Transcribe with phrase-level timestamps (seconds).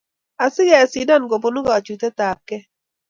[0.43, 2.57] Asike sindan kobunu kachutet ab ke